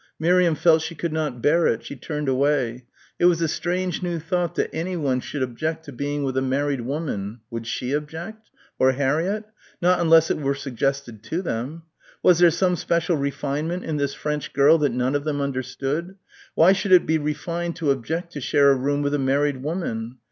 [0.17, 1.85] Miriam felt she could not bear it.
[1.85, 2.85] She turned away.
[3.19, 6.81] It was a strange new thought that anyone should object to being with a married
[6.81, 7.41] woman...
[7.51, 8.49] would she object?
[8.79, 9.43] or Harriett?
[9.79, 11.83] Not unless it were suggested to them....
[12.23, 16.15] Was there some special refinement in this French girl that none of them understood?
[16.55, 20.17] Why should it be refined to object to share a room with a married woman?